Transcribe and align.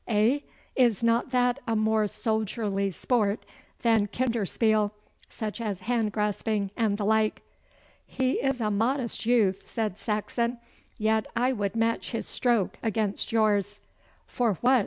Eh? 0.07 0.39
Is 0.75 1.03
not 1.03 1.29
that 1.29 1.59
a 1.67 1.75
more 1.75 2.07
soldierly 2.07 2.89
sport 2.89 3.45
than 3.83 4.07
kinderspiel 4.07 4.89
such 5.29 5.61
as 5.61 5.81
hand 5.81 6.11
grasping 6.11 6.71
and 6.75 6.97
the 6.97 7.05
like?' 7.05 7.43
'He 8.07 8.39
is 8.39 8.59
a 8.59 8.71
modest 8.71 9.27
youth,' 9.27 9.69
said 9.69 9.99
Saxon. 9.99 10.57
'Yet 10.97 11.27
I 11.35 11.53
would 11.53 11.75
match 11.75 12.13
his 12.13 12.25
stroke 12.25 12.79
against 12.81 13.31
yours.' 13.31 13.79
'For 14.25 14.55
what? 14.61 14.79